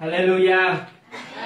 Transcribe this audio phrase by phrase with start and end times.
[0.00, 0.76] Hallelujah.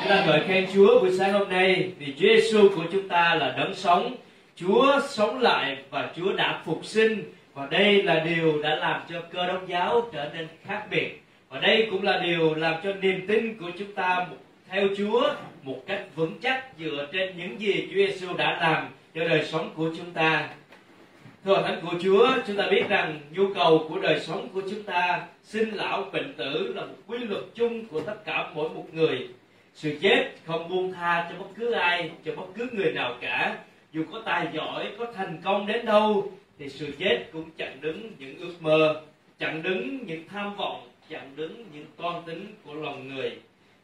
[0.01, 3.35] Chúng ta ngợi khen Chúa buổi sáng hôm nay vì Chúa Giêsu của chúng ta
[3.35, 4.15] là đấng sống.
[4.57, 9.21] Chúa sống lại và Chúa đã phục sinh và đây là điều đã làm cho
[9.33, 11.23] cơ đốc giáo trở nên khác biệt.
[11.49, 14.27] Và đây cũng là điều làm cho niềm tin của chúng ta
[14.69, 19.29] theo Chúa một cách vững chắc dựa trên những gì Chúa Giêsu đã làm cho
[19.29, 20.49] đời sống của chúng ta.
[21.47, 24.83] Thưa thánh của Chúa, chúng ta biết rằng nhu cầu của đời sống của chúng
[24.83, 28.85] ta, sinh lão bệnh tử là một quy luật chung của tất cả mỗi một
[28.93, 29.29] người.
[29.75, 33.59] Sự chết không buông tha cho bất cứ ai, cho bất cứ người nào cả.
[33.93, 38.11] Dù có tài giỏi, có thành công đến đâu, thì sự chết cũng chặn đứng
[38.19, 39.03] những ước mơ,
[39.39, 43.33] chặn đứng những tham vọng, chặn đứng những con tính của lòng người.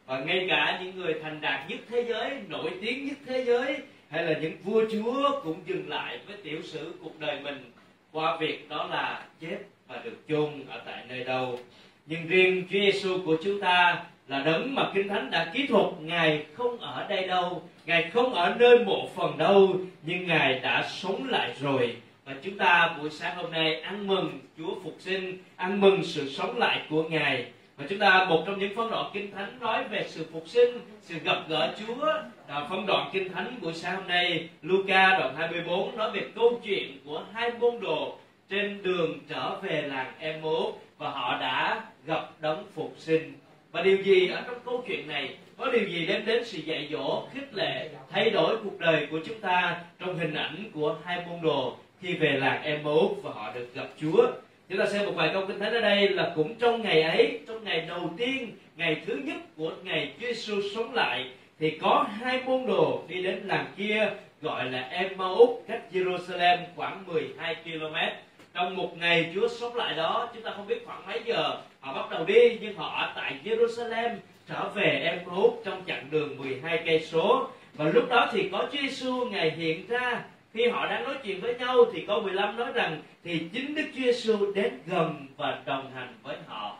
[0.05, 3.77] Và ngay cả những người thành đạt nhất thế giới, nổi tiếng nhất thế giới,
[4.13, 7.71] hay là những vua chúa cũng dừng lại với tiểu sử cuộc đời mình
[8.11, 11.59] qua việc đó là chết và được chôn ở tại nơi đâu.
[12.05, 15.85] Nhưng riêng Chúa Giêsu của chúng ta là đấng mà kinh thánh đã ký thuật
[16.01, 20.87] ngài không ở đây đâu, ngài không ở nơi mộ phần đâu, nhưng ngài đã
[20.89, 21.95] sống lại rồi.
[22.25, 26.29] Và chúng ta buổi sáng hôm nay ăn mừng Chúa phục sinh, ăn mừng sự
[26.29, 27.45] sống lại của ngài
[27.77, 30.79] và chúng ta một trong những phân đoạn kinh thánh nói về sự phục sinh
[31.01, 32.05] sự gặp gỡ Chúa.
[32.47, 36.61] À, phân đoạn kinh thánh buổi sáng hôm nay Luca đoạn 24 nói về câu
[36.63, 38.17] chuyện của hai môn đồ
[38.49, 43.33] trên đường trở về làng Emmaus và họ đã gặp đấng phục sinh.
[43.71, 45.37] Và điều gì ở trong câu chuyện này?
[45.57, 49.19] Có điều gì đem đến sự dạy dỗ khích lệ thay đổi cuộc đời của
[49.25, 53.53] chúng ta trong hình ảnh của hai môn đồ khi về làng Emmaus và họ
[53.53, 54.27] được gặp Chúa?
[54.73, 57.39] Chúng ta xem một vài câu kinh thánh ở đây là cũng trong ngày ấy,
[57.47, 61.25] trong ngày đầu tiên, ngày thứ nhất của ngày Chúa Giêsu sống lại,
[61.59, 64.09] thì có hai môn đồ đi đến làng kia
[64.41, 67.95] gọi là Emmaus, cách Jerusalem khoảng 12 km
[68.53, 71.93] trong một ngày Chúa sống lại đó, chúng ta không biết khoảng mấy giờ họ
[71.93, 74.15] bắt đầu đi, nhưng họ ở tại Jerusalem
[74.49, 77.49] trở về Emmaus trong chặng đường 12 cây số.
[77.73, 81.41] Và lúc đó thì có Chúa Giêsu ngày hiện ra khi họ đang nói chuyện
[81.41, 85.61] với nhau thì câu 15 nói rằng thì chính Đức Chúa Giêsu đến gần và
[85.65, 86.77] đồng hành với họ.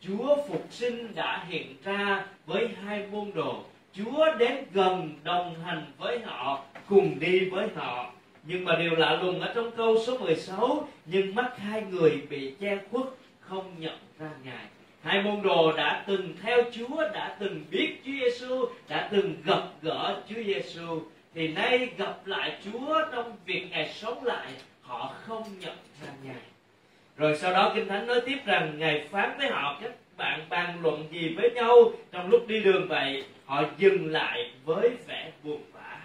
[0.00, 3.64] Chúa phục sinh đã hiện ra với hai môn đồ.
[3.92, 8.12] Chúa đến gần đồng hành với họ, cùng đi với họ.
[8.44, 12.54] Nhưng mà điều lạ lùng ở trong câu số 16, nhưng mắt hai người bị
[12.60, 13.04] che khuất,
[13.40, 14.64] không nhận ra Ngài.
[15.02, 19.62] Hai môn đồ đã từng theo Chúa, đã từng biết Chúa Giêsu, đã từng gặp
[19.82, 21.00] gỡ Chúa Giêsu
[21.34, 26.42] thì nay gặp lại Chúa trong việc Ngài sống lại, họ không nhận ra Ngài.
[27.16, 30.78] Rồi sau đó Kinh Thánh nói tiếp rằng Ngài phán với họ, các bạn bàn
[30.82, 31.92] luận gì với nhau?
[32.12, 36.00] Trong lúc đi đường vậy, họ dừng lại với vẻ buồn bã.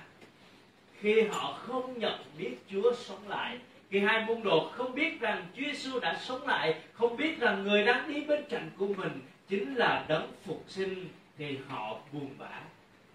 [0.99, 3.57] Khi họ không nhận biết Chúa sống lại,
[3.89, 7.63] khi hai môn đồ không biết rằng Chúa Giêsu đã sống lại, không biết rằng
[7.63, 12.29] người đang đi bên cạnh của mình chính là đấng phục sinh, thì họ buồn
[12.37, 12.59] bã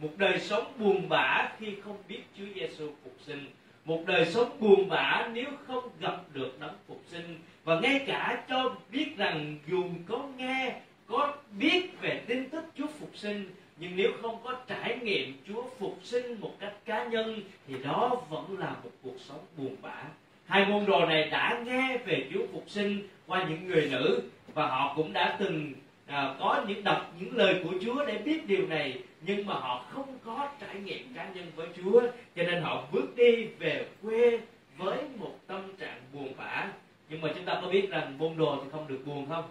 [0.03, 3.47] một đời sống buồn bã khi không biết Chúa Giêsu phục sinh.
[3.85, 7.39] Một đời sống buồn bã nếu không gặp được đấng phục sinh.
[7.65, 10.75] Và ngay cả cho biết rằng dù có nghe,
[11.07, 15.63] có biết về tin tức Chúa phục sinh, nhưng nếu không có trải nghiệm Chúa
[15.79, 20.03] phục sinh một cách cá nhân, thì đó vẫn là một cuộc sống buồn bã.
[20.47, 24.23] Hai môn đồ này đã nghe về Chúa phục sinh qua những người nữ,
[24.55, 25.73] và họ cũng đã từng
[26.07, 29.85] à, có những đọc những lời của Chúa để biết điều này nhưng mà họ
[29.91, 32.01] không có trải nghiệm cá nhân với Chúa
[32.37, 34.39] cho nên họ bước đi về quê
[34.77, 36.69] với một tâm trạng buồn bã.
[37.09, 39.45] Nhưng mà chúng ta có biết rằng môn đồ thì không được buồn không?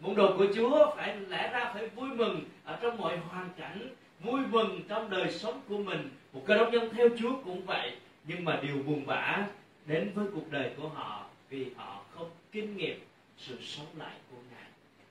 [0.00, 3.88] Môn đồ của Chúa phải lẽ ra phải vui mừng ở trong mọi hoàn cảnh
[4.20, 6.10] vui mừng trong đời sống của mình.
[6.32, 7.92] Một cơ đốc nhân theo Chúa cũng vậy
[8.24, 9.46] nhưng mà điều buồn bã
[9.86, 13.00] đến với cuộc đời của họ vì họ không kinh nghiệm
[13.38, 14.14] sự sống lại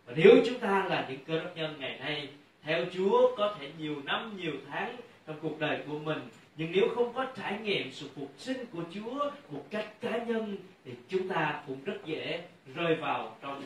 [0.07, 2.29] và nếu chúng ta là những cơ đốc nhân ngày nay,
[2.63, 4.95] theo Chúa có thể nhiều năm, nhiều tháng
[5.28, 6.19] trong cuộc đời của mình,
[6.57, 10.57] nhưng nếu không có trải nghiệm sự phục sinh của Chúa một cách cá nhân
[10.85, 12.44] thì chúng ta cũng rất dễ
[12.75, 13.63] rơi vào trong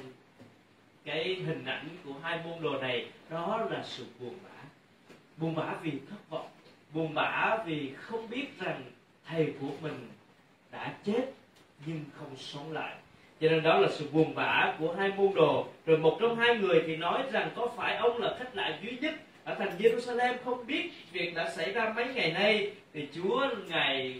[1.05, 4.63] cái hình ảnh của hai môn đồ này, đó là sự buồn bã.
[5.37, 6.49] Buồn bã vì thất vọng,
[6.93, 8.83] buồn bã vì không biết rằng
[9.25, 10.07] thầy của mình
[10.71, 11.33] đã chết
[11.85, 12.95] nhưng không sống lại
[13.41, 15.67] cho nên đó là sự buồn bã của hai môn đồ.
[15.85, 18.97] Rồi một trong hai người thì nói rằng có phải ông là khách lạ duy
[19.01, 22.71] nhất ở thành Jerusalem không biết việc đã xảy ra mấy ngày nay?
[22.93, 24.19] Thì Chúa ngài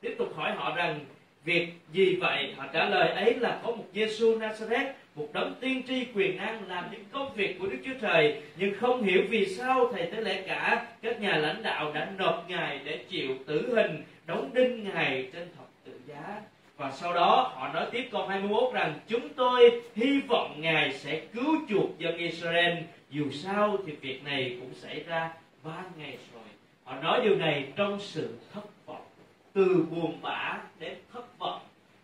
[0.00, 1.00] tiếp tục hỏi họ rằng,
[1.44, 2.54] việc gì vậy?
[2.56, 6.68] Họ trả lời, ấy là có một Giêsu Nazareth, một đấng tiên tri quyền năng
[6.68, 8.42] làm những công việc của Đức Chúa Trời.
[8.56, 12.44] Nhưng không hiểu vì sao thầy tế lễ cả, các nhà lãnh đạo đã nộp
[12.48, 16.40] ngài để chịu tử hình, đóng đinh ngài trên thập tự giá
[16.78, 21.20] và sau đó, họ nói tiếp câu 21 rằng, chúng tôi hy vọng Ngài sẽ
[21.32, 22.78] cứu chuộc dân Israel.
[23.10, 25.32] Dù sao thì việc này cũng xảy ra
[25.64, 26.42] ba ngày rồi.
[26.84, 29.06] Họ nói điều này trong sự thất vọng,
[29.52, 31.60] từ buồn bã đến thất vọng,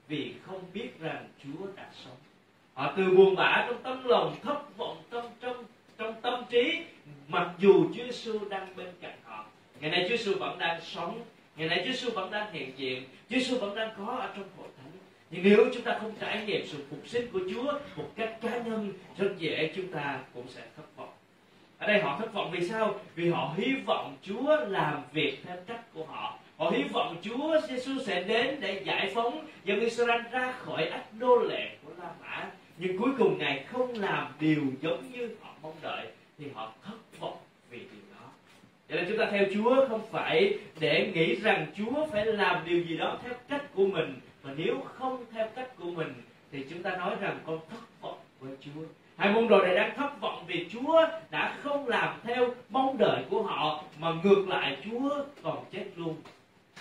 [0.08, 2.16] vì không biết rằng Chúa đã sống.
[2.74, 5.64] Họ từ buồn bã trong tâm lòng, thất vọng trong trong
[5.98, 6.82] trong tâm trí,
[7.28, 9.44] mặc dù Chúa Giêsu đang bên cạnh họ.
[9.80, 11.20] Ngày nay Chúa Giêsu vẫn đang sống
[11.56, 14.48] ngày nay Chúa Giêsu vẫn đang hiện diện, Chúa Giêsu vẫn đang có ở trong
[14.58, 14.92] hội thánh.
[15.30, 18.58] Nhưng nếu chúng ta không trải nghiệm sự phục sinh của Chúa một cách cá
[18.58, 21.12] nhân, rất dễ chúng ta cũng sẽ thất vọng.
[21.78, 23.00] Ở đây họ thất vọng vì sao?
[23.14, 26.38] Vì họ hy vọng Chúa làm việc theo cách của họ.
[26.56, 31.14] Họ hy vọng Chúa Giêsu sẽ đến để giải phóng dân Israel ra khỏi ách
[31.18, 32.50] nô lệ của La Mã.
[32.78, 36.06] Nhưng cuối cùng ngài không làm điều giống như họ mong đợi,
[36.38, 37.36] thì họ thất vọng
[37.70, 38.26] vì điều đó
[38.88, 42.82] vậy là chúng ta theo Chúa không phải để nghĩ rằng Chúa phải làm điều
[42.82, 44.14] gì đó theo cách của mình.
[44.42, 46.14] Và nếu không theo cách của mình,
[46.52, 48.82] thì chúng ta nói rằng con thất vọng với Chúa.
[49.16, 53.24] Hai môn đồ này đang thất vọng vì Chúa đã không làm theo mong đợi
[53.30, 56.16] của họ, mà ngược lại Chúa còn chết luôn.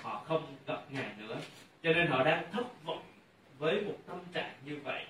[0.02, 1.36] Họ không gặp ngài nữa.
[1.84, 3.02] Cho nên họ đang thất vọng
[3.60, 5.06] với một tâm trạng như vậy.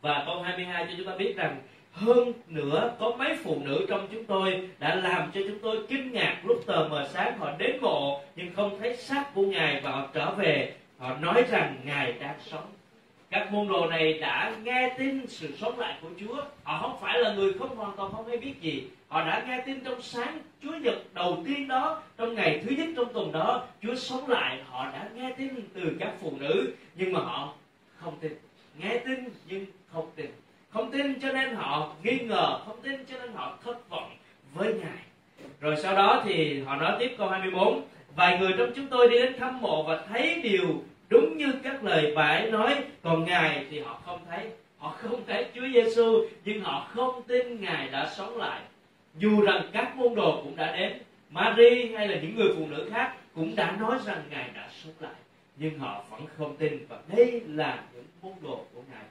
[0.00, 1.60] Và câu 22 cho chúng ta biết rằng
[1.92, 6.12] hơn nữa, có mấy phụ nữ trong chúng tôi đã làm cho chúng tôi kinh
[6.12, 9.90] ngạc lúc tờ mờ sáng họ đến mộ, nhưng không thấy xác của ngài và
[9.90, 10.74] họ trở về.
[10.98, 12.66] Họ nói rằng ngài đang sống.
[13.30, 16.42] Các môn đồ này đã nghe tin sự sống lại của Chúa.
[16.62, 18.84] Họ không phải là người không hoàn toàn không hay biết gì.
[19.08, 22.88] Họ đã nghe tin trong sáng Chúa nhật đầu tiên đó, trong ngày thứ nhất
[22.96, 24.60] trong tuần đó, Chúa sống lại.
[24.66, 27.54] Họ đã nghe tin từ các phụ nữ, nhưng mà họ
[27.96, 28.32] không tin.
[28.78, 30.30] Nghe tin nhưng không tin
[30.70, 34.10] không tin cho nên họ nghi ngờ, không tin cho nên họ thất vọng
[34.54, 34.98] với ngài.
[35.60, 37.82] Rồi sau đó thì họ nói tiếp câu 24
[38.16, 41.84] vài người trong chúng tôi đi đến thăm mộ và thấy điều đúng như các
[41.84, 44.50] lời bà ấy nói, còn ngài thì họ không thấy.
[44.78, 48.60] Họ không thấy Chúa Giêsu nhưng họ không tin ngài đã sống lại.
[49.14, 50.92] Dù rằng các môn đồ cũng đã đến,
[51.30, 54.92] Mary hay là những người phụ nữ khác cũng đã nói rằng ngài đã sống
[55.00, 55.14] lại,
[55.56, 59.04] nhưng họ vẫn không tin và đây là những môn đồ của ngài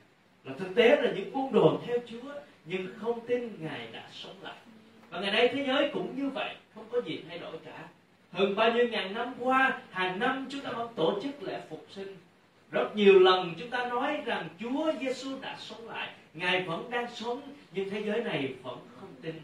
[0.43, 2.31] là thực tế là những môn đồ theo Chúa,
[2.65, 4.55] nhưng không tin ngài đã sống lại.
[5.09, 7.87] Và ngày nay thế giới cũng như vậy, không có gì thay đổi cả.
[8.31, 11.85] Hơn bao nhiêu ngàn năm qua, hàng năm chúng ta vẫn tổ chức lễ phục
[11.89, 12.17] sinh.
[12.71, 17.15] Rất nhiều lần chúng ta nói rằng Chúa Giêsu đã sống lại, Ngài vẫn đang
[17.15, 17.41] sống,
[17.71, 19.35] nhưng thế giới này vẫn không tin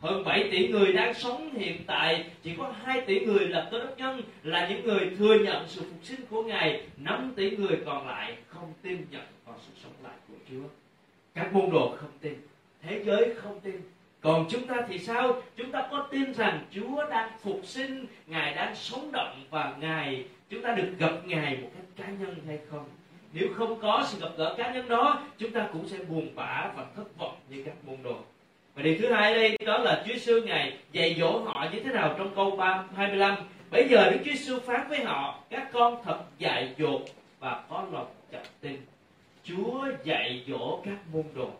[0.00, 2.24] hơn 7 tỷ người đang sống hiện tại.
[2.42, 5.80] Chỉ có 2 tỷ người là cơ đốc nhân, là những người thừa nhận sự
[5.80, 6.82] phục sinh của Ngài.
[6.96, 10.68] 5 tỷ người còn lại không tin nhận vào sự sống lại của Chúa.
[11.34, 12.34] Các môn đồ không tin,
[12.82, 13.80] thế giới không tin.
[14.20, 15.42] Còn chúng ta thì sao?
[15.56, 20.24] Chúng ta có tin rằng chúa đang phục sinh, ngài đang sống động và ngài,
[20.50, 22.84] chúng ta được gặp ngài một cách cá nhân hay không?
[23.32, 26.72] Nếu không có sự gặp gỡ cá nhân đó, chúng ta cũng sẽ buồn bã
[26.76, 28.16] và thất vọng như các môn đồ
[28.76, 31.92] và điều thứ hai đây đó là Chúa Giêsu ngài dạy dỗ họ như thế
[31.92, 33.36] nào trong câu 3, 25
[33.70, 37.02] bây giờ Đức Chúa Giêsu phán với họ các con thật dạy dột
[37.40, 38.76] và có lòng chậm tin.
[39.44, 41.50] Chúa dạy dỗ các môn đồ.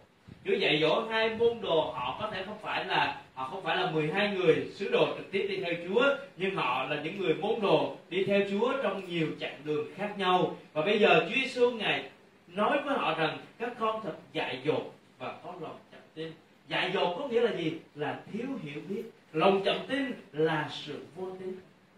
[0.44, 3.76] Chúa dạy dỗ hai môn đồ họ có thể không phải là họ không phải
[3.76, 6.04] là 12 người sứ đồ trực tiếp đi theo Chúa
[6.36, 10.19] nhưng họ là những người môn đồ đi theo Chúa trong nhiều chặng đường khác
[10.19, 10.56] nhau.
[10.72, 12.10] Và bây giờ Chúa Giêsu ngài
[12.48, 16.32] nói với họ rằng các con thật dạy dột và có lòng chậm tin
[16.69, 17.73] dại dột có nghĩa là gì?
[17.94, 19.03] Là thiếu hiểu biết.
[19.32, 21.55] Lòng chậm tin là sự vô tín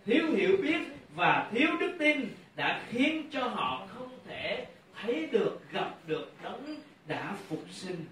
[0.08, 0.78] thiếu hiểu biết
[1.14, 6.76] và thiếu đức tin đã khiến cho họ không thể thấy được, gặp được đấng
[7.06, 8.04] đã phục sinh.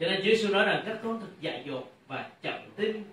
[0.00, 3.04] Cho nên Chúa Giêsu nói rằng các con thật dại dột và chậm tin.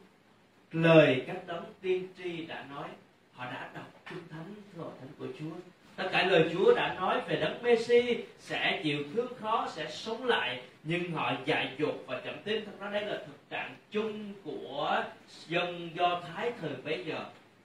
[0.71, 2.89] Lời các đấng tiên tri đã nói,
[3.33, 5.55] họ đã đọc kinh thánh hội thánh của Chúa
[5.97, 10.25] tất cả lời Chúa đã nói về đấng Messi sẽ chịu thương khó, sẽ sống
[10.25, 12.65] lại, nhưng họ dại dột và chậm tin.
[12.65, 15.03] Thật ra đây là thực trạng chung của
[15.47, 17.19] dân do thái thời bấy giờ.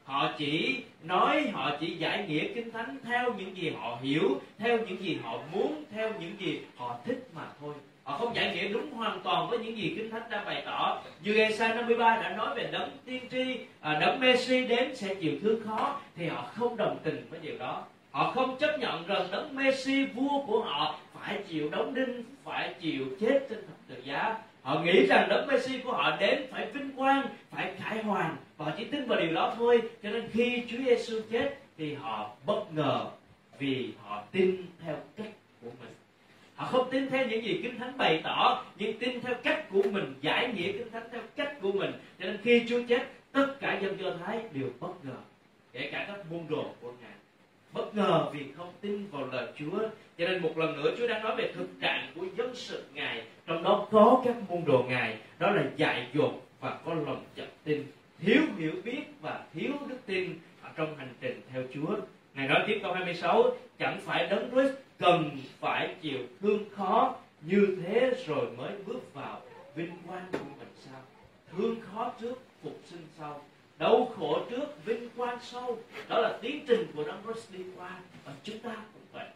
[0.05, 4.79] Họ chỉ nói, họ chỉ giải nghĩa kinh thánh theo những gì họ hiểu, theo
[4.79, 7.75] những gì họ muốn, theo những gì họ thích mà thôi.
[8.05, 11.03] Họ không giải nghĩa đúng hoàn toàn với những gì kinh thánh đã bày tỏ.
[11.23, 15.33] Như Esa 53 đã nói về đấng tiên tri à, đấng Messi đến sẽ chịu
[15.43, 19.29] thương khó, thì họ không đồng tình với điều đó họ không chấp nhận rằng
[19.33, 24.03] đấng Messi, vua của họ phải chịu đóng đinh, phải chịu chết trên thập tự
[24.05, 24.39] giá.
[24.63, 28.37] Họ nghĩ rằng đấng Messi của họ đến phải vinh quang, phải khải hoàn.
[28.57, 31.95] Và họ chỉ tin vào điều đó thôi, cho nên khi Chúa Giêsu chết thì
[31.95, 33.07] họ bất ngờ
[33.59, 35.95] vì họ tin theo cách của mình.
[36.55, 39.83] Họ không tin theo những gì kinh thánh bày tỏ, nhưng tin theo cách của
[39.93, 41.93] mình, giải nghĩa kinh thánh theo cách của mình.
[42.19, 43.03] Cho nên khi chúa chết,
[43.33, 45.17] tất cả dân do thái đều bất ngờ,
[45.73, 47.13] kể cả các môn đồ của ngài
[47.73, 49.79] bất ngờ vì không tin vào lời Chúa,
[50.19, 53.23] cho nên một lần nữa Chúa đang nói về thực trạng của dân sự ngài.
[53.47, 57.49] Trong đó có các môn đồ ngài, đó là dại dột và có lòng chậm
[57.65, 57.85] tin.
[58.21, 61.97] Thiếu hiểu biết và thiếu đức tin ở trong hành trình theo Chúa.
[62.35, 67.79] Ngài nói tiếp câu 26 chẳng phải đấng Christ cần phải chịu thương khó, như
[67.83, 69.41] thế rồi mới bước vào
[69.75, 71.01] vinh quang của mình sao?
[71.53, 73.41] Thương khó trước, phục sinh sau
[73.83, 75.79] đau khổ trước, vinh quang sau.
[76.09, 77.91] Đó là tiến trình của đấng Christ đi qua.
[78.25, 79.27] Và chúng ta cũng vậy.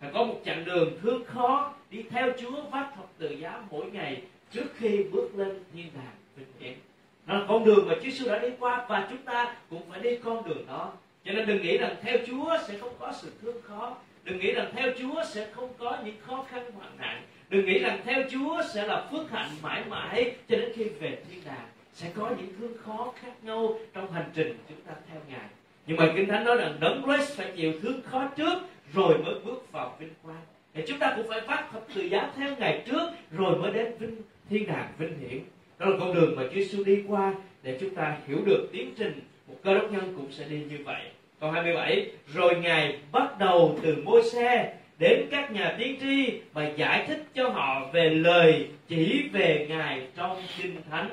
[0.00, 3.90] Phải có một chặng đường thương khó đi theo Chúa, vác thập tự giá mỗi
[3.90, 6.78] ngày trước khi bước lên thiên đàng vinh hiển
[7.26, 10.00] đó là con đường mà Chúa Giêsu đã đi qua và chúng ta cũng phải
[10.00, 10.92] đi con đường đó.
[11.24, 13.96] Cho nên đừng nghĩ rằng theo Chúa sẽ không có sự thương khó.
[14.24, 17.22] Đừng nghĩ rằng theo Chúa sẽ không có những khó khăn hoạn nạn.
[17.48, 21.18] Đừng nghĩ rằng theo Chúa sẽ là phước hạnh mãi mãi cho đến khi về
[21.30, 25.20] thiên đàng sẽ có những thứ khó khác nhau trong hành trình chúng ta theo
[25.28, 25.48] ngài.
[25.86, 28.58] Nhưng mà kinh thánh nói rằng đấng Christ phải chịu thứ khó trước,
[28.94, 30.42] rồi mới bước vào vinh quang.
[30.74, 33.92] Thì chúng ta cũng phải phát thập tự giá theo ngày trước, rồi mới đến
[33.98, 34.16] vinh,
[34.50, 35.40] thiên đàng vinh hiển.
[35.78, 38.94] Đó là con đường mà Chúa Giêsu đi qua để chúng ta hiểu được tiến
[38.98, 39.20] trình.
[39.48, 41.02] Một cơ đốc nhân cũng sẽ đi như vậy.
[41.40, 46.68] Câu 27 rồi ngài bắt đầu từ môi xe đến các nhà tiên tri và
[46.68, 51.08] giải thích cho họ về lời chỉ về ngài trong kinh thánh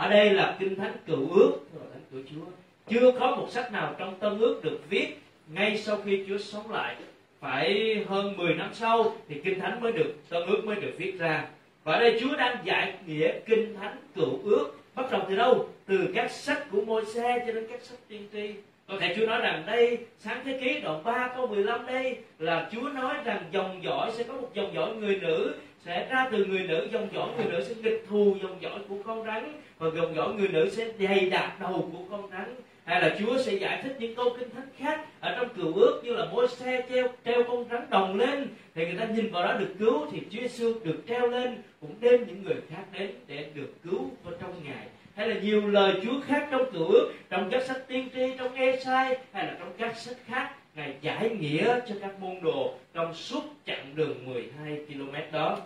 [0.00, 1.52] ở đây là kinh thánh cựu ước.
[1.92, 2.44] Thánh của Chúa.
[2.88, 6.70] Chưa có một sách nào trong tân ước được viết ngay sau khi Chúa sống
[6.70, 6.96] lại.
[7.40, 11.18] Phải hơn 10 năm sau thì kinh thánh mới được, tân ước mới được viết
[11.18, 11.48] ra.
[11.84, 14.70] Và ở đây Chúa đang giải nghĩa kinh thánh cựu ước.
[14.94, 15.68] Bắt đầu từ đâu?
[15.86, 18.54] Từ các sách của môi xe cho đến các sách tiên tri.
[18.88, 22.68] Có thể Chúa nói rằng đây, sáng thế ký đoạn 3 câu 15 đây là
[22.72, 26.44] Chúa nói rằng dòng dõi sẽ có một dòng dõi người nữ sẽ ra từ
[26.44, 29.90] người nữ, dòng dõi người nữ sẽ nghịch thù, dòng dõi của con rắn, và
[29.96, 32.54] dòng dõi người nữ sẽ dày đạt đầu của con rắn.
[32.84, 36.00] Hay là Chúa sẽ giải thích những câu kinh thánh khác ở trong cựu ước
[36.04, 38.48] như là môi xe treo treo con rắn đồng lên.
[38.74, 41.94] Thì người ta nhìn vào đó được cứu, thì Chúa Giêsu được treo lên, cũng
[42.00, 44.86] đem những người khác đến để được cứu vào trong ngài.
[45.16, 48.54] Hay là nhiều lời Chúa khác trong cựu ước, trong các sách tiên tri, trong
[48.54, 50.50] Ê-sai, hay là trong các sách khác.
[50.80, 55.60] Ngài giải nghĩa cho các môn đồ trong suốt chặng đường 12 km đó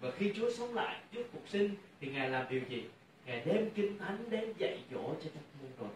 [0.00, 2.82] và khi Chúa sống lại trước phục sinh, thì Ngài làm điều gì?
[3.26, 5.86] Ngài đem kinh thánh đến dạy dỗ cho các môn đồ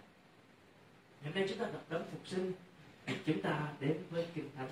[1.25, 2.53] hôm nay chúng ta gặp đấng phục sinh,
[3.07, 4.69] thì chúng ta đến với kinh thánh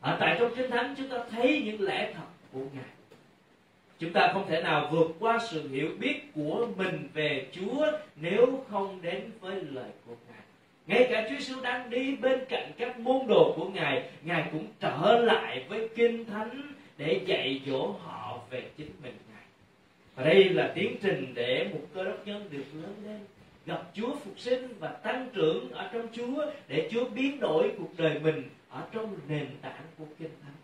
[0.00, 2.90] ở tại trong kinh thánh, chúng ta thấy những lẽ thật của ngài
[3.98, 8.64] chúng ta không thể nào vượt qua sự hiểu biết của mình về Chúa nếu
[8.70, 10.25] không đến với lời của Ngài.
[10.86, 14.66] Ngay cả Chúa Giêsu đang đi bên cạnh các môn đồ của Ngài, Ngài cũng
[14.80, 19.44] trở lại với kinh thánh để dạy dỗ họ về chính mình Ngài.
[20.14, 23.20] Và đây là tiến trình để một cơ đốc nhân được lớn lên
[23.66, 27.90] gặp Chúa phục sinh và tăng trưởng ở trong Chúa để Chúa biến đổi cuộc
[27.96, 30.54] đời mình ở trong nền tảng của kinh thánh.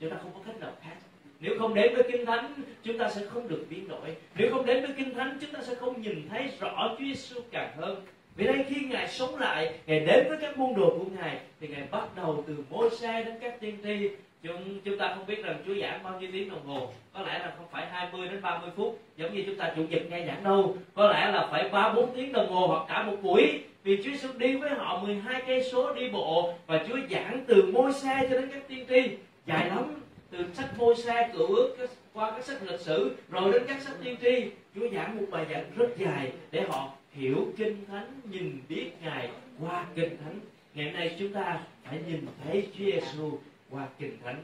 [0.00, 0.96] Chúng ta không có cách nào khác
[1.40, 4.66] nếu không đến với kinh thánh chúng ta sẽ không được biến đổi nếu không
[4.66, 8.04] đến với kinh thánh chúng ta sẽ không nhìn thấy rõ Chúa Giêsu càng hơn
[8.40, 11.68] vì đây khi ngài sống lại, ngài đến với các môn đồ của ngài, thì
[11.68, 14.10] ngài bắt đầu từ môi xe đến các tiên tri.
[14.42, 16.92] Chúng chúng ta không biết rằng Chúa giảng bao nhiêu tiếng đồng hồ.
[17.12, 20.02] Có lẽ là không phải 20 đến 30 phút, giống như chúng ta chủ nhật
[20.10, 20.76] nghe giảng đâu.
[20.94, 23.64] Có lẽ là phải ba bốn tiếng đồng hồ hoặc cả một buổi.
[23.82, 27.72] Vì Chúa Giêsu đi với họ 12 cây số đi bộ và Chúa giảng từ
[27.72, 29.16] môi xe cho đến các tiên tri.
[29.46, 31.76] Dài lắm, từ sách môi xe cựu ước
[32.12, 34.50] qua các sách lịch sử, rồi đến các sách tiên tri.
[34.74, 39.28] Chúa giảng một bài giảng rất dài để họ hiểu kinh thánh nhìn biết ngài
[39.60, 40.40] qua kinh thánh.
[40.74, 43.38] Ngày hôm nay chúng ta phải nhìn thấy Chúa Giêsu
[43.70, 44.42] qua kinh thánh.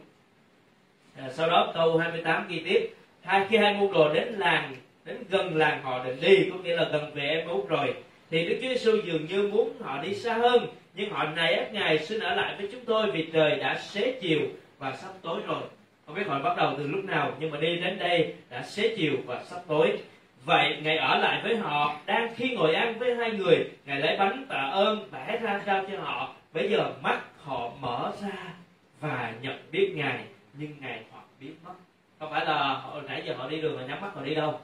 [1.17, 2.95] À, sau đó câu 28 ghi tiếp.
[3.23, 6.77] Hai khi hai môn đồ đến làng đến gần làng họ định đi có nghĩa
[6.77, 7.95] là gần về em út rồi
[8.31, 11.73] thì Đức Chúa Giêsu dường như muốn họ đi xa hơn nhưng họ này ép
[11.73, 14.41] ngài xin ở lại với chúng tôi vì trời đã xế chiều
[14.79, 15.63] và sắp tối rồi.
[16.07, 18.97] Không biết họ bắt đầu từ lúc nào nhưng mà đi đến đây đã xế
[18.97, 19.99] chiều và sắp tối
[20.47, 24.17] vậy ngài ở lại với họ đang khi ngồi ăn với hai người ngài lấy
[24.17, 26.35] bánh tạ ơn bẻ ra trao cho họ.
[26.53, 28.55] Bây giờ mắt họ mở ra
[29.01, 30.25] và nhận biết ngài
[30.59, 31.73] nhưng ngài hoặc biết mất.
[32.19, 34.61] Không phải là họ, nãy giờ họ đi đường và nhắm mắt họ đi đâu.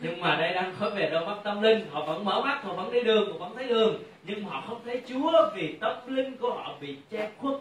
[0.00, 2.72] Nhưng mà đây đang nói về đôi mắt tâm linh họ vẫn mở mắt họ
[2.72, 4.02] vẫn đi đường họ vẫn thấy đường.
[4.22, 7.54] Nhưng họ không thấy chúa vì tâm linh của họ bị che khuất.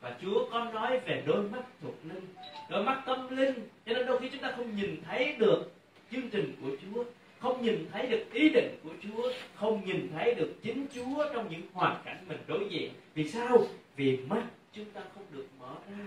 [0.00, 2.34] Và Chúa có nói về đôi mắt thuộc linh.
[2.68, 5.73] Đôi mắt tâm linh cho nên đôi khi chúng ta không nhìn thấy được
[6.14, 7.04] chương trình của Chúa,
[7.38, 11.48] không nhìn thấy được ý định của Chúa, không nhìn thấy được chính Chúa trong
[11.50, 12.92] những hoàn cảnh mình đối diện.
[13.14, 13.58] Vì sao?
[13.96, 14.42] Vì mắt
[14.72, 16.04] chúng ta không được mở ra.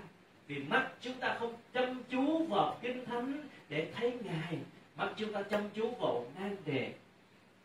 [0.48, 4.58] Vì mắt chúng ta không chăm chú vào kinh thánh để thấy ngài.
[4.98, 6.92] Mắt chúng ta chăm chú vào nan đề.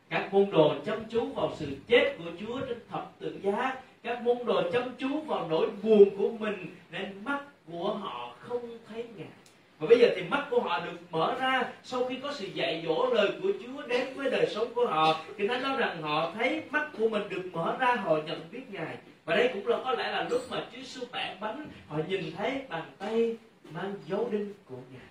[0.08, 3.76] Các môn đồ chăm chú vào sự chết của Chúa trên thập tự giá.
[4.02, 8.78] Các môn đồ chăm chú vào nỗi buồn của mình, nên mắt của họ không
[8.88, 9.41] thấy ngài
[9.82, 12.82] và bây giờ thì mắt của họ được mở ra sau khi có sự dạy
[12.86, 15.20] dỗ lời của Chúa đến với đời sống của họ.
[15.38, 18.70] Thì thánh nói rằng họ thấy mắt của mình được mở ra, họ nhận biết
[18.70, 18.96] ngài.
[19.24, 22.24] Và đây cũng là, có lẽ là lúc mà Chúa Giêsu bẻ bánh, họ nhìn
[22.36, 23.36] thấy bàn tay
[23.70, 25.08] mang dấu đinh của ngài.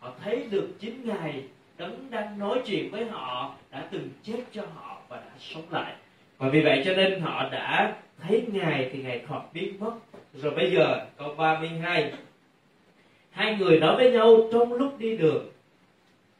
[0.00, 1.42] Họ thấy được chính ngài
[1.78, 5.94] đấng đang nói chuyện với họ, đã từng chết cho họ và đã sống lại.
[6.38, 9.92] Và vì vậy cho nên họ đã thấy ngài thì ngài khỏi biến mất.
[10.34, 12.12] Rồi bây giờ câu 32
[13.30, 15.48] hai người nói với nhau trong lúc đi đường.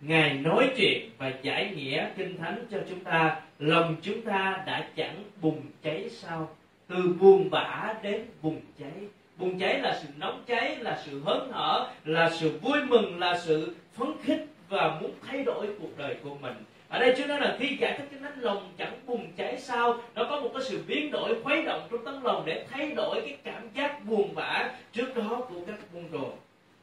[0.00, 3.40] Ngài nói chuyện và giải nghĩa kinh thánh cho chúng ta.
[3.58, 6.48] Lòng chúng ta đã chẳng bùng cháy sao?
[6.88, 8.92] Từ buồn bã đến bùng cháy.
[9.36, 13.38] Bùng cháy là sự nóng cháy, là sự hớn hở, là sự vui mừng, là
[13.38, 16.54] sự phấn khích và muốn thay đổi cuộc đời của mình.
[16.88, 20.00] Ở đây Chúa nói là khi giải thích cái thánh lòng chẳng bùng cháy sao,
[20.14, 23.20] nó có một cái sự biến đổi khuấy động trong tấm lòng để thay đổi
[23.20, 26.32] cái cảm giác buồn bã trước đó của các môn đồ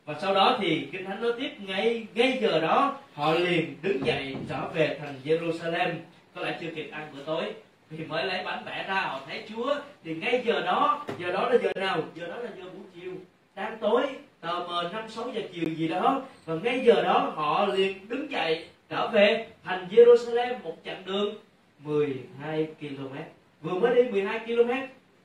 [0.08, 4.06] và sau đó thì kinh thánh nói tiếp, ngay ngay giờ đó, họ liền đứng
[4.06, 5.94] dậy trở về thành Jerusalem.
[6.36, 7.44] Có lẽ chưa kịp ăn bữa tối,
[7.90, 9.76] thì mới lấy bánh bẻ ra, họ thấy Chúa.
[10.04, 12.00] Thì ngay giờ đó giờ đó là giờ nào?
[12.16, 13.14] Giờ đó là giờ buổi chiều.
[13.56, 14.04] Đang tối,
[14.42, 16.22] tờ mờ năm, sáu giờ chiều gì đó.
[16.46, 21.36] Và ngay giờ đó, họ liền đứng dậy trở về thành Jerusalem, một chặng đường
[21.84, 23.16] 12 km
[23.62, 24.72] vừa mới đi 12 km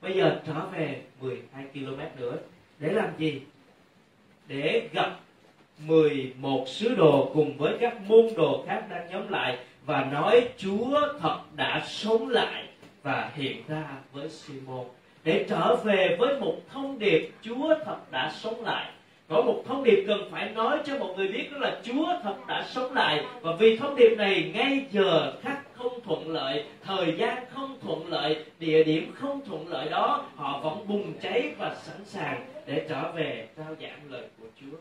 [0.00, 2.36] bây giờ trở về 12 km nữa.
[2.78, 3.42] Để làm gì?
[4.49, 5.11] Để gặp
[5.78, 11.00] 11 sứ đồ cùng với các môn đồ khác đang nhóm lại và nói, Chúa
[11.20, 12.64] thật đã sống lại
[13.02, 14.84] và hiện ra với Simon.
[15.25, 18.90] Để trở về với một thông điệp, Chúa thật đã sống lại.
[19.28, 22.34] Có một thông điệp cần phải nói cho một người biết đó là, Chúa thật
[22.49, 23.25] đã sống lại.
[23.40, 28.06] Và vì thông điệp này, ngay giờ khắc không thuận lợi, thời gian không thuận
[28.06, 32.87] lợi, địa điểm không thuận lợi đó, họ vẫn bùng cháy và sẵn sàng để
[32.88, 34.76] trở về trao giảng lời của Chúa.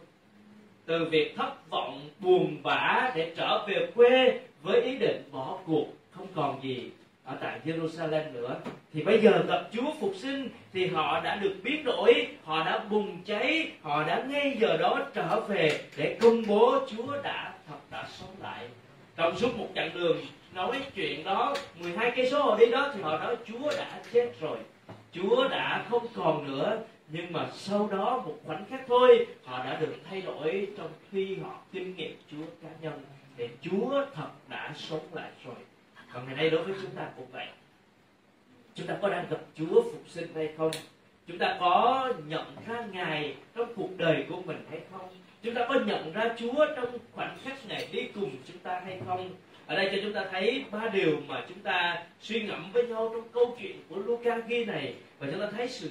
[0.86, 5.86] Từ việc thất vọng, buồn bã để trở về quê với ý định bỏ cuộc,
[6.12, 6.90] không còn gì
[7.24, 8.56] ở tại Jerusalem nữa,
[8.94, 12.80] thì bây giờ gặp Chúa phục sinh, thì họ đã được biến đổi, họ đã
[12.90, 17.80] bùng cháy, họ đã ngay giờ đó trở về để công bố Chúa đã thật
[17.92, 18.68] đã sống lại.
[19.16, 20.18] Trong suốt một chặng đường
[20.54, 24.40] nói chuyện đó 12 cây số họ đi đó thì họ nói Chúa đã chết
[24.40, 24.58] rồi,
[25.12, 26.80] Chúa đã không còn nữa
[27.12, 31.36] nhưng mà sau đó một khoảnh khắc thôi, họ đã được thay đổi trong khi
[31.36, 33.02] họ kinh nghiệm Chúa cá nhân
[33.38, 35.56] để Chúa thật đã sống lại rồi.
[36.14, 37.48] Còn ngày nay đối với chúng ta cũng vậy.
[38.76, 40.72] Chúng ta có đang gặp Chúa phục sinh hay không?
[41.28, 45.10] Chúng ta có nhận ra ngài trong cuộc đời của mình hay không?
[45.44, 49.02] Chúng ta có nhận ra Chúa trong khoảnh khắc ngài đi cùng chúng ta hay
[49.08, 49.30] không?
[49.66, 53.10] Ở đây cho chúng ta thấy ba điều mà chúng ta suy ngẫm với nhau
[53.14, 54.94] trong câu chuyện của Luca ghi này.
[55.20, 55.90] Và chúng ta thấy sự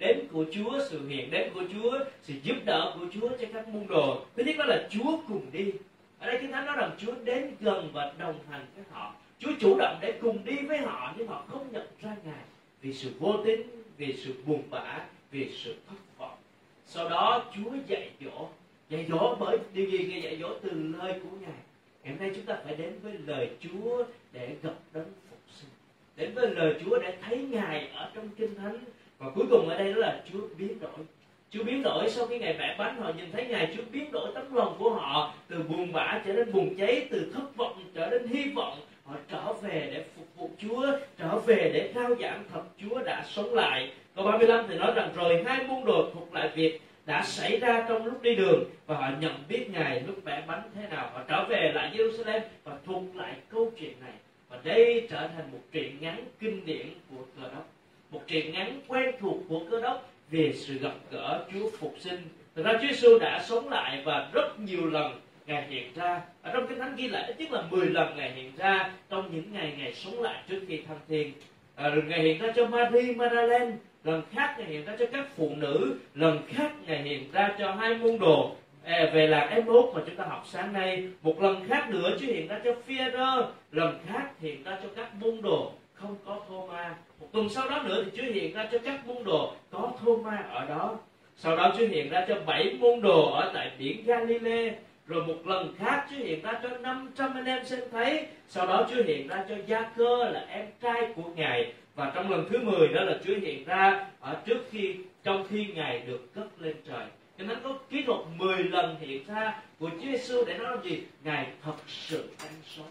[0.00, 3.68] đến của Chúa, sự hiện đến của Chúa, sự giúp đỡ của Chúa cho các
[3.68, 4.24] môn đồ.
[4.36, 5.72] Thứ nhất đó là Chúa cùng đi.
[6.18, 9.14] Ở đây Kinh Thánh nói rằng Chúa đến gần và đồng hành với họ.
[9.38, 12.44] Chúa chủ động để cùng đi với họ nhưng họ không nhận ra Ngài
[12.82, 13.60] vì sự vô tín,
[13.96, 16.38] vì sự buồn bã, vì sự thất vọng.
[16.86, 18.48] Sau đó Chúa dạy dỗ,
[18.88, 21.60] dạy dỗ bởi điều gì Ngài dạy dỗ từ lời của Ngài.
[22.04, 25.70] Ngày hôm nay chúng ta phải đến với lời Chúa để gặp đấng phục sinh.
[26.16, 28.78] Đến với lời Chúa để thấy Ngài ở trong Kinh Thánh.
[29.20, 31.04] Và cuối cùng ở đây đó là Chúa biến đổi.
[31.50, 34.30] Chúa biến đổi sau khi Ngài vẽ bánh họ nhìn thấy Ngài Chúa biến đổi
[34.34, 38.06] tấm lòng của họ từ buồn bã trở nên buồn cháy, từ thất vọng trở
[38.10, 38.78] nên hy vọng.
[39.04, 40.86] Họ trở về để phục vụ Chúa,
[41.18, 43.92] trở về để rao giảng thật Chúa đã sống lại.
[44.16, 47.86] Câu 35 thì nói rằng rồi hai môn đồ thuộc lại việc đã xảy ra
[47.88, 51.10] trong lúc đi đường và họ nhận biết Ngài lúc vẽ bánh thế nào.
[51.14, 54.14] Họ trở về lại Jerusalem và thuộc lại câu chuyện này.
[54.48, 57.66] Và đây trở thành một truyện ngắn kinh điển của cơ đốc.
[58.10, 62.28] Một truyện ngắn quen thuộc của cơ đốc về sự gặp gỡ Chúa phục sinh.
[62.54, 66.20] Thực ra Chúa Giêsu đã sống lại và rất nhiều lần Ngài hiện ra.
[66.42, 69.34] Ở trong Kinh Thánh ghi lại ít nhất là 10 lần Ngài hiện ra trong
[69.34, 71.32] những ngày Ngài sống lại trước khi thăng thiên.
[71.74, 73.72] À, rồi Ngài hiện ra cho Marie Magdalene,
[74.04, 77.72] lần khác Ngài hiện ra cho các phụ nữ, lần khác Ngài hiện ra cho
[77.72, 81.08] hai môn đồ à, về làng Emmaus mà chúng ta học sáng nay.
[81.22, 85.14] Một lần khác nữa Chúa hiện ra cho Phi-e-rơ, lần khác hiện ra cho các
[85.14, 88.78] môn đồ không có Thomas một tuần sau đó nữa thì Chúa hiện ra cho
[88.78, 90.98] các môn đồ có Thô-ma ở đó.
[91.36, 94.74] Sau đó Chúa hiện ra cho bảy môn đồ ở tại biển Galilee
[95.06, 98.26] rồi một lần khác, Chúa hiện ra cho 500 anh em xem thấy.
[98.48, 101.72] Sau đó Chúa hiện ra cho Gia Cơ là em trai của Ngài.
[101.94, 105.66] Và trong lần thứ 10 đó là Chúa hiện ra ở trước khi, trong khi
[105.74, 107.06] Ngài được cất lên trời.
[107.38, 111.02] Cho nên có kỹ thuật 10 lần hiện ra của Chúa Giêsu để nói gì?
[111.24, 112.86] Ngài thật sự đang sống.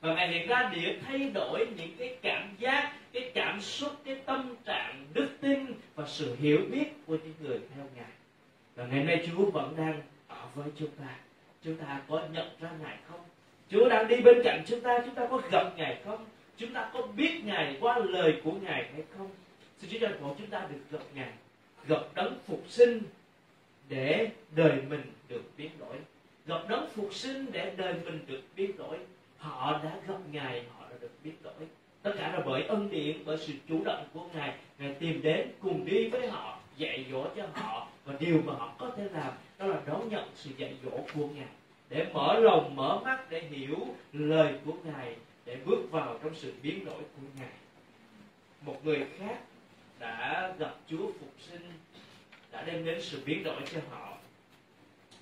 [0.00, 4.16] Và ngài hiện ra để thay đổi những cái cảm giác cái cảm xúc, cái
[4.26, 8.10] tâm trạng, đức tin và sự hiểu biết của những người theo ngài.
[8.74, 11.16] Và ngày nay chúa vẫn đang ở với chúng ta.
[11.64, 13.20] Chúng ta có nhận ra ngài không?
[13.70, 16.26] Chúa đang đi bên cạnh chúng ta chúng ta có gặp ngài không?
[16.56, 19.30] Chúng ta có biết ngài qua lời của ngài hay không?
[19.78, 21.32] Xin chúa cho phổ chúng ta được gặp ngài,
[21.88, 23.02] gặp đấng phục sinh
[23.88, 25.96] để đời mình được biến đổi.
[26.46, 28.98] Gặp đấng phục sinh để đời mình được biến đổi.
[29.38, 31.66] Họ đã gặp ngài, họ đã được biến đổi
[32.04, 34.54] tất cả là bởi ân điển, bởi sự chủ động của ngài.
[34.78, 37.88] Ngài tìm đến cùng đi với họ, dạy dỗ cho họ.
[38.04, 41.26] Và điều mà họ có thể làm, đó là đón nhận sự dạy dỗ của
[41.26, 41.46] ngài.
[41.88, 43.76] Để mở lòng, mở mắt, để hiểu
[44.12, 47.48] lời của ngài, để bước vào trong sự biến đổi của ngài.
[48.60, 49.38] Một người khác
[49.98, 51.72] đã gặp chúa phục sinh,
[52.52, 54.16] đã đem đến sự biến đổi cho họ.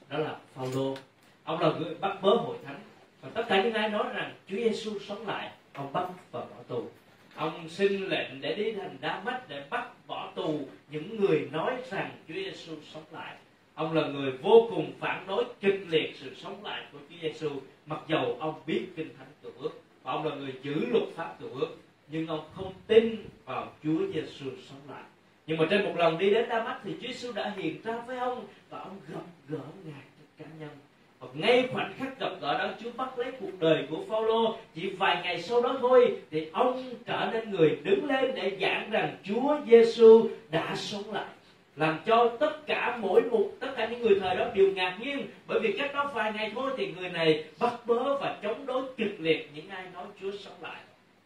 [0.09, 0.97] Đó là Phaolô.
[1.45, 2.81] Ông là người bắt bớ hội thánh.
[3.21, 6.57] Và tất cả những ai nói rằng Chúa Giêsu sống lại ông bắt và bỏ
[6.69, 6.89] tù.
[7.35, 11.77] Ông xin lệnh để đi thành đa mách để bắt bỏ tù những người nói
[11.91, 13.37] rằng Chúa Giêsu sống lại.
[13.75, 17.51] Ông là người vô cùng phản đối kịch liệt sự sống lại của Chúa Giêsu
[17.87, 19.71] mặc dầu ông biết kinh thánh cựu ước
[20.03, 21.77] và ông là người giữ luật pháp cựu ước,
[22.09, 25.03] nhưng ông không tin vào Chúa Giêsu sống lại.
[25.47, 28.01] Nhưng mà trên một lần đi đến Đa Mách thì Chúa Giêsu đã hiện ra
[28.07, 30.03] với ông và ông gặp gỡ ngài
[31.35, 34.57] ngay khoảnh khắc gặp gỡ đó, Chúa bắt lấy cuộc đời của Phaolô.
[34.75, 38.91] Chỉ vài ngày sau đó thôi, thì ông trở nên người đứng lên để giảng
[38.91, 41.27] rằng Chúa Giêsu đã sống lại,
[41.77, 45.27] làm cho tất cả mỗi một, tất cả những người thời đó đều ngạc nhiên.
[45.47, 48.83] Bởi vì cách đó vài ngày thôi, thì người này bắt bớ và chống đối
[48.97, 50.81] kịch liệt những ai nói Chúa sống lại.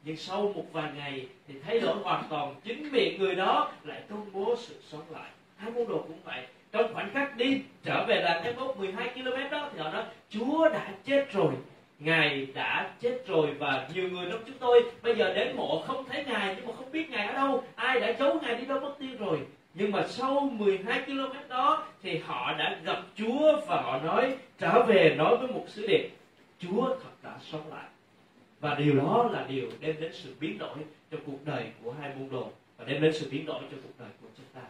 [0.05, 2.55] Nhưng sau một vài ngày, thì thay đổi hoàn toàn.
[2.65, 5.31] Chính miệng người đó lại công bố sự sống lại.
[5.57, 9.09] Hai môn đồ cũng vậy trong khoảnh khắc đi, trở về là cái mốc 12
[9.09, 11.53] km đó, thì họ nói, Chúa đã chết rồi,
[11.99, 16.05] Ngài đã chết rồi và nhiều người trong chúng tôi bây giờ đến mộ không
[16.09, 18.81] thấy Ngài, nhưng mà không biết Ngài ở đâu, ai đã giấu Ngài đi đâu
[18.81, 19.39] mất tiêu rồi.
[19.75, 24.83] Nhưng mà sau 12 km đó, thì họ đã gặp Chúa và họ nói, trở
[24.83, 26.11] về nói với một sứ điệp,
[26.59, 27.85] Chúa thật đã sống lại.
[28.61, 30.77] Và điều đó là điều đem đến sự biến đổi
[31.11, 33.95] cho cuộc đời của hai môn đồ, và đem đến sự biến đổi cho cuộc
[33.99, 34.61] đời của chúng ta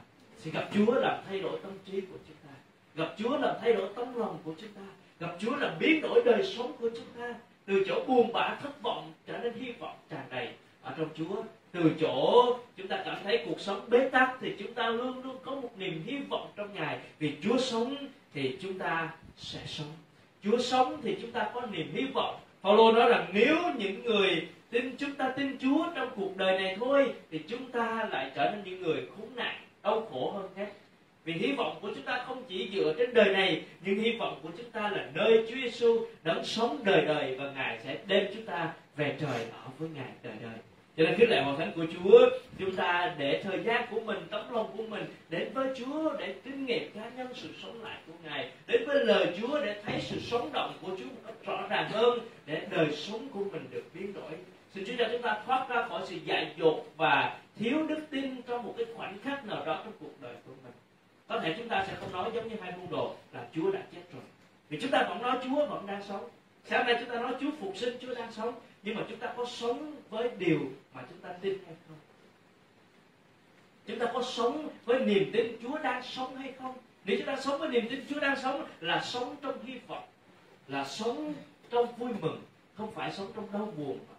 [0.44, 2.54] thì gặp Chúa làm thay đổi tâm trí của chúng ta.
[2.94, 4.82] Gặp Chúa làm thay đổi tấm lòng của chúng ta.
[5.20, 7.34] Gặp Chúa làm biến đổi đời sống của chúng ta.
[7.66, 10.48] Từ chỗ buồn bã, thất vọng trở nên hy vọng tràn đầy.
[10.82, 12.44] Ở trong Chúa, từ chỗ
[12.76, 15.70] chúng ta cảm thấy cuộc sống bế tắc thì chúng ta luôn luôn có một
[15.78, 16.98] niềm hy vọng trong Ngài.
[17.18, 17.96] Vì Chúa sống
[18.34, 19.92] thì chúng ta sẽ sống.
[20.44, 22.40] Chúa sống thì chúng ta có niềm hy vọng.
[22.62, 26.76] Paulo nói rằng nếu những người tin, chúng ta tin Chúa trong cuộc đời này
[26.80, 30.66] thôi, thì chúng ta lại trở nên những người khốn nạn đau khổ hơn hết
[31.24, 34.38] vì hy vọng của chúng ta không chỉ dựa trên đời này, nhưng hy vọng
[34.42, 38.26] của chúng ta là nơi Chúa Giêsu đấng sống đời đời và Ngài sẽ đem
[38.34, 40.58] chúng ta về trời ở với Ngài đời đời.
[40.96, 44.18] Cho nên khích lệ hội thánh của Chúa, chúng ta để thời gian của mình,
[44.30, 47.98] tấm lòng của mình đến với Chúa để kinh nghiệm cá nhân sự sống lại
[48.06, 51.34] của Ngài, đến với lời Chúa để thấy sự sống động của Chúa một cách
[51.44, 54.32] rõ ràng hơn, để đời sống của mình được biến đổi
[54.76, 58.42] xin Chúa cho chúng ta thoát ra khỏi sự dại dột và thiếu đức tin
[58.42, 60.72] trong một cái khoảnh khắc nào đó trong cuộc đời của mình.
[61.28, 63.80] Có thể chúng ta sẽ không nói giống như hai môn đồ là Chúa đã
[63.94, 64.22] chết rồi.
[64.68, 66.28] Vì chúng ta vẫn nói Chúa vẫn đang sống.
[66.64, 68.54] Sáng nay chúng ta nói Chúa phục sinh, Chúa đang sống.
[68.82, 70.60] Nhưng mà chúng ta có sống với điều
[70.94, 71.96] mà chúng ta tin hay không?
[73.86, 76.74] Chúng ta có sống với niềm tin Chúa đang sống hay không?
[77.04, 80.04] Nếu chúng ta sống với niềm tin Chúa đang sống là sống trong hy vọng,
[80.68, 81.34] là sống
[81.70, 82.42] trong vui mừng,
[82.74, 83.98] không phải sống trong đau buồn.
[84.08, 84.15] mà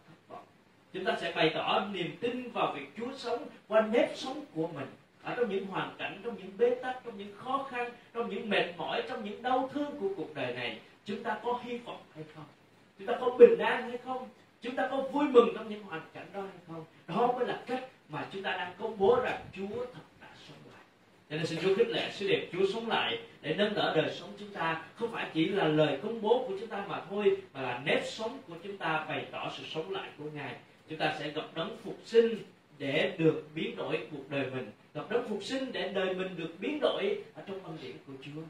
[0.93, 4.67] chúng ta sẽ bày tỏ niềm tin vào việc Chúa sống qua nếp sống của
[4.67, 4.87] mình
[5.23, 8.49] ở trong những hoàn cảnh, trong những bế tắc, trong những khó khăn, trong những
[8.49, 10.79] mệt mỏi, trong những đau thương của cuộc đời này.
[11.05, 12.45] Chúng ta có hy vọng hay không?
[12.97, 14.29] Chúng ta có bình an hay không?
[14.61, 16.85] Chúng ta có vui mừng trong những hoàn cảnh đó hay không?
[17.07, 20.57] Đó mới là cách mà chúng ta đang công bố rằng Chúa thật đã sống
[20.71, 20.83] lại.
[21.29, 24.15] Cho nên xin Chúa khích lệ, sứ điệp Chúa sống lại để nâng đỡ đời
[24.15, 24.81] sống chúng ta.
[24.95, 28.05] Không phải chỉ là lời công bố của chúng ta mà thôi, mà là nếp
[28.05, 30.55] sống của chúng ta bày tỏ sự sống lại của Ngài
[30.89, 32.35] chúng ta sẽ gặp đấng phục sinh
[32.77, 34.71] để được biến đổi cuộc đời mình.
[34.93, 38.13] Gặp đấng phục sinh để đời mình được biến đổi ở trong ân điển của
[38.21, 38.41] Chúa.